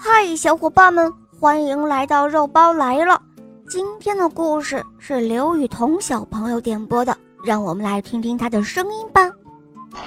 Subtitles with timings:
[0.00, 3.20] 嗨，小伙伴们，欢迎来到肉包来了。
[3.68, 9.28] 今天的故事是刘雨桐小朋友点播的，让我们来听听他的声音吧。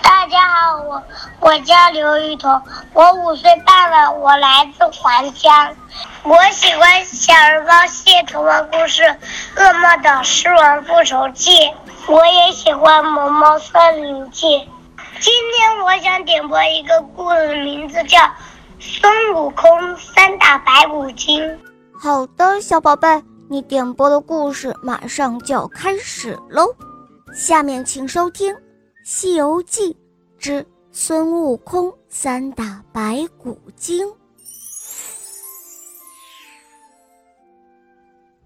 [0.01, 1.03] 大家好，我
[1.41, 2.61] 我叫刘雨桐，
[2.93, 5.75] 我五岁半了，我来自黄江。
[6.23, 9.03] 我喜欢《小人包蟹童话故事》
[9.57, 11.51] 《噩梦岛狮王复仇记》，
[12.07, 14.47] 我也喜欢《萌猫森林记》。
[15.19, 18.17] 今天我想点播一个故事，名字叫
[18.83, 21.39] 《孙悟空三打白骨精》。
[21.93, 26.65] 好的，小宝贝，你点播的故事马上就要开始喽。
[27.31, 28.51] 下面请收听
[29.05, 29.95] 《西游记
[30.39, 34.07] 之孙悟空三打白骨精》。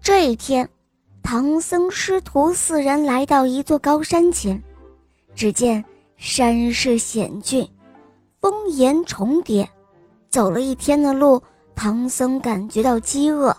[0.02, 0.68] 这一天，
[1.22, 4.62] 唐僧师徒四人来到一座高山前，
[5.34, 5.82] 只见。
[6.18, 7.68] 山势险峻，
[8.40, 9.68] 峰岩重叠，
[10.36, 11.42] 走了一天的路，
[11.74, 13.56] 唐僧感觉到饥饿，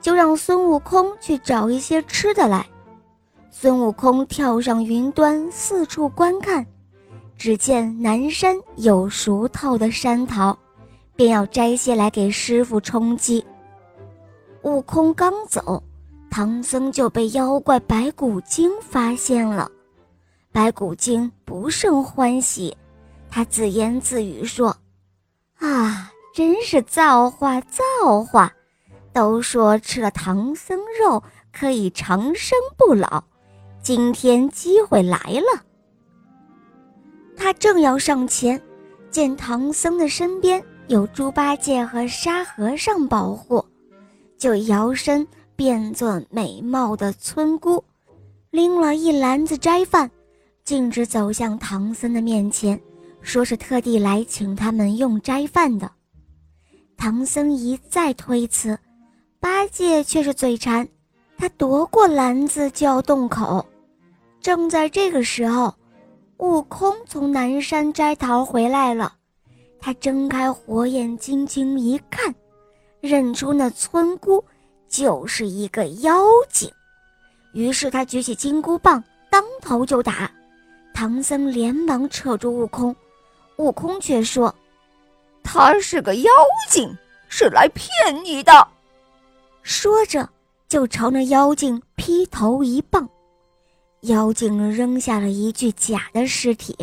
[0.00, 2.66] 就让孙悟空去找一些吃的来。
[3.50, 6.66] 孙悟空跳上云端，四处观看，
[7.36, 10.58] 只见南山有熟透的山桃，
[11.14, 13.44] 便要摘些来给师傅充饥。
[14.62, 15.82] 悟空刚走，
[16.30, 19.70] 唐僧就被妖怪白骨精发现了。
[20.50, 22.74] 白骨精不胜欢喜，
[23.30, 24.74] 他自言自语说
[25.60, 28.52] ：“啊，真是造化造化！
[29.10, 33.24] 都说吃了唐僧肉可以长生不老，
[33.80, 35.64] 今天机会来了。”
[37.38, 38.60] 他正要上前，
[39.10, 43.64] 见唐僧的身边有猪八戒和沙和尚保护，
[44.36, 47.82] 就摇身变作美貌的村姑，
[48.50, 50.10] 拎了一篮子斋饭。
[50.64, 52.78] 径直走向唐僧的面前，
[53.22, 55.90] 说是特地来请他们用斋饭的。
[56.96, 58.78] 唐僧一再推辞，
[59.38, 60.88] 八戒却是嘴馋，
[61.36, 63.64] 他夺过篮子就要动口。
[64.40, 65.74] 正在这个时候，
[66.38, 69.14] 悟空从南山摘桃回来了，
[69.78, 72.34] 他睁开火眼金睛一看，
[73.00, 74.44] 认出那村姑
[74.88, 76.70] 就是一个妖精，
[77.52, 80.30] 于是他举起金箍棒，当头就打。
[80.94, 82.96] 唐僧连忙扯住悟空，
[83.58, 84.54] 悟空却说
[85.48, 86.30] ：“他是个妖
[86.68, 86.92] 精，
[87.28, 87.88] 是来骗
[88.24, 88.66] 你的。”
[89.62, 90.28] 说着
[90.68, 93.08] 就朝那妖精劈头一棒，
[94.00, 96.76] 妖精扔下了一具假的尸体，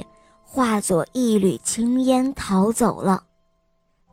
[0.46, 3.22] 化作一缕青烟逃走了。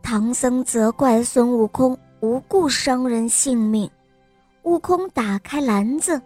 [0.02, 3.88] 唐僧责怪孙悟空无故伤人性命，
[4.64, 6.20] 悟空打开篮子，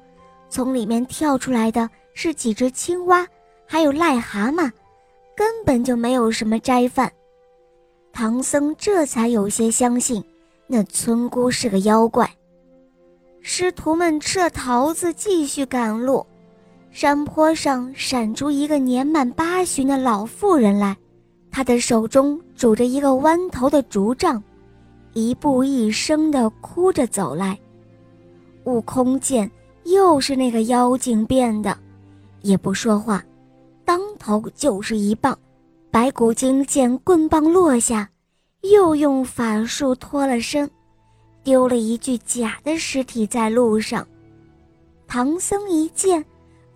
[0.48, 3.26] 从里面跳出来的是几只青蛙。
[3.66, 4.70] 还有癞蛤蟆，
[5.34, 7.10] 根本就没有什么斋饭。
[8.14, 10.22] 唐僧这才有些相信，
[10.68, 12.30] 那村姑是个妖怪。
[13.40, 16.24] 师徒们吃了桃子，继续赶路。
[16.92, 20.96] 山坡上闪出一个年满八旬的老妇人来，
[21.50, 24.40] 她的手中拄着一个弯头的竹杖，
[25.12, 27.58] 一步一声地哭着走来。
[28.62, 29.50] 悟空见
[29.82, 31.76] 又是那个妖精变的，
[32.42, 33.24] 也不说话。
[33.84, 35.36] 当头就是一棒，
[35.94, 38.10] 白骨精见棍棒落下，
[38.62, 40.68] 又用法术脱了身，
[41.44, 44.04] 丢了一具假的尸体在路上。
[45.06, 46.24] 唐僧一见，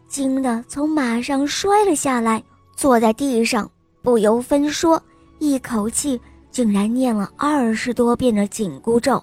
[0.07, 2.41] 惊得从马上摔了下来，
[2.77, 3.69] 坐在地上，
[4.03, 5.03] 不由分说，
[5.41, 6.21] 一口气
[6.53, 9.21] 竟然念了二十多遍的紧箍咒。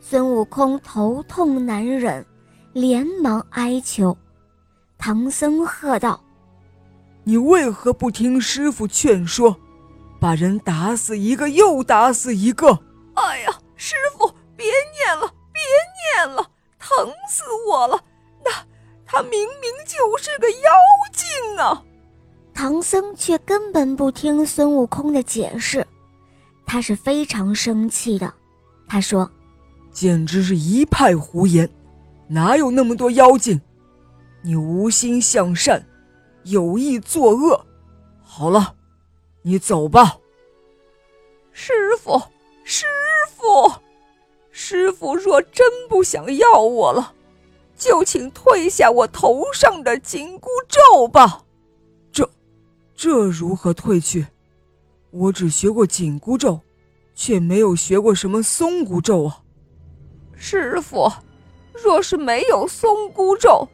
[0.00, 2.22] 孙悟空头痛难忍，
[2.74, 4.14] 连忙哀求。
[4.98, 6.22] 唐僧喝道。
[7.28, 9.54] 你为何不听师傅劝说，
[10.18, 12.80] 把人打死一个又打死一个？
[13.16, 15.60] 哎呀，师傅别念了，别
[16.24, 18.02] 念了，疼死我了！
[18.42, 18.50] 那
[19.04, 19.30] 他明
[19.60, 20.70] 明就是个妖
[21.12, 21.84] 精啊！
[22.54, 25.86] 唐僧却根本不听孙悟空的解释，
[26.64, 28.32] 他是非常生气的。
[28.88, 29.30] 他说
[29.92, 31.68] ：“简直是一派胡言，
[32.26, 33.60] 哪有那么多妖精？
[34.40, 35.84] 你无心向善。”
[36.50, 37.66] 有意作恶，
[38.22, 38.74] 好了，
[39.42, 40.18] 你走吧。
[41.52, 42.20] 师傅，
[42.64, 42.86] 师
[43.30, 43.72] 傅，
[44.50, 47.14] 师傅若真不想要我了，
[47.76, 51.44] 就请退下我头上的紧箍咒吧。
[52.12, 52.30] 这，
[52.94, 54.26] 这如何退去？
[55.10, 56.60] 我只学过紧箍咒，
[57.14, 59.42] 却没有学过什么松箍咒啊。
[60.34, 61.10] 师傅，
[61.72, 63.68] 若是没有松箍咒。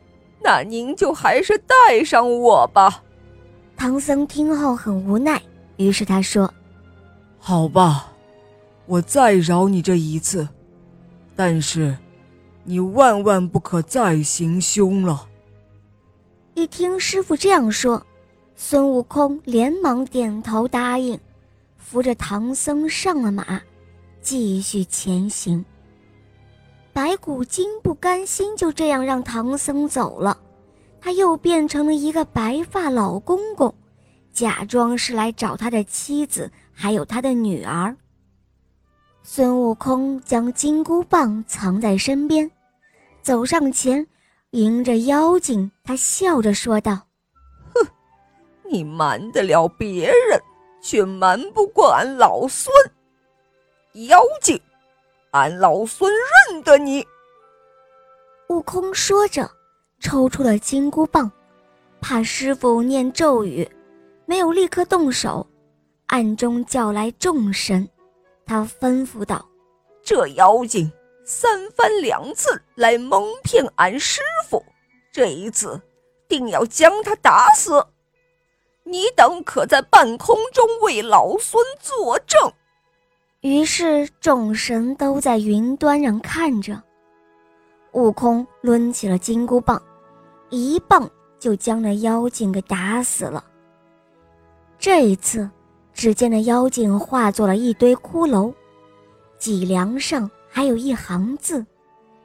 [0.44, 3.02] 那您就还是带上我吧。
[3.76, 5.40] 唐僧听后很无奈，
[5.78, 6.52] 于是他说
[7.40, 8.12] ：“好吧，
[8.84, 10.46] 我再饶你这一次，
[11.34, 11.96] 但是，
[12.62, 15.26] 你万万不可再行凶了。”
[16.52, 18.06] 一听师傅这样说，
[18.54, 21.18] 孙悟空连忙点头答应，
[21.78, 23.60] 扶着唐僧上了马，
[24.20, 25.64] 继续前行。
[26.94, 30.38] 白骨精不甘心就这样让唐僧走了，
[31.00, 33.74] 他又变成了一个白发老公公，
[34.32, 37.94] 假装是来找他的妻子还有他的女儿。
[39.24, 42.48] 孙悟空将金箍棒藏在身边，
[43.20, 44.06] 走上前。
[44.50, 46.92] 迎着妖精，他笑着说道
[47.74, 47.84] ：“哼，
[48.70, 50.40] 你瞒得了别人，
[50.80, 52.72] 却瞒不过俺老孙。
[54.06, 54.56] 妖精，
[55.34, 56.10] 俺老孙
[56.48, 57.06] 认得你。”
[58.48, 59.50] 悟空说着，
[60.00, 61.30] 抽出了金箍棒，
[62.00, 63.68] 怕师傅念咒语，
[64.26, 65.46] 没有立刻动手，
[66.06, 67.88] 暗中叫来众神。
[68.46, 69.44] 他吩咐道
[70.02, 70.90] ：“这妖精。”
[71.26, 74.62] 三番两次来蒙骗俺师傅，
[75.10, 75.80] 这一次
[76.28, 77.82] 定要将他打死。
[78.82, 82.52] 你等可在半空中为老孙作证。
[83.44, 86.82] 于是众神都在云端上看着，
[87.92, 89.80] 悟空抡起了金箍棒，
[90.48, 91.06] 一棒
[91.38, 93.44] 就将那妖精给打死了。
[94.78, 95.46] 这一次，
[95.92, 98.50] 只见那妖精化作了一堆骷髅，
[99.38, 100.28] 脊梁上。
[100.48, 101.66] 还有一行字，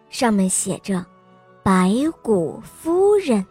[0.09, 1.03] 上面写着
[1.63, 1.91] “白
[2.21, 3.43] 骨夫人”。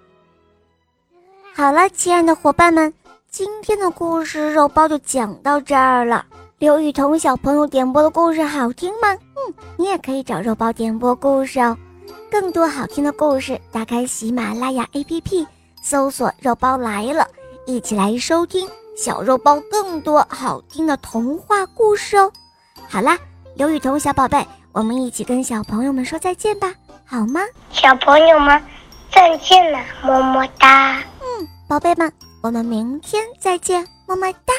[1.53, 2.95] 好了，亲爱的伙伴们，
[3.29, 6.25] 今天的故事肉包就讲到这儿了。
[6.59, 9.13] 刘雨桐小朋友点播的故事好听吗？
[9.13, 11.77] 嗯，你也可以找肉包点播故事哦。
[12.29, 15.47] 更多好听的故事，打开喜马拉雅 APP，
[15.81, 17.25] 搜索“肉包来了”，
[17.65, 22.33] 一起来收听小肉包更多好听的童话故事哦。
[22.89, 23.17] 好啦，
[23.55, 24.45] 刘雨桐小宝贝。
[24.73, 26.73] 我们一起跟小朋友们说再见吧，
[27.05, 27.41] 好吗？
[27.71, 28.61] 小朋友们，
[29.13, 30.99] 再见了，么么哒。
[31.21, 32.13] 嗯，宝贝们，
[32.43, 34.55] 我们明天再见，么么哒。